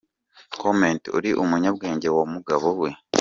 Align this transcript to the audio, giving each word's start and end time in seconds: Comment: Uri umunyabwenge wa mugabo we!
Comment: 0.61 1.01
Uri 1.17 1.29
umunyabwenge 1.43 2.07
wa 2.15 2.23
mugabo 2.33 2.67
we! 2.81 2.89